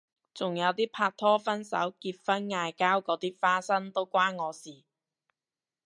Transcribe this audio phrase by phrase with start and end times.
[0.33, 4.81] 仲有啲拍拖分手結婚嗌交嗰啲花生都關我事